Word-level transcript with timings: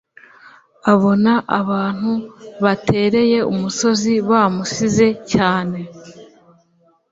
abona 0.93 1.33
abantu 1.59 2.11
batereye 2.63 3.37
umusozi 3.51 4.13
bamusize 4.29 5.07
cyane 5.31 5.79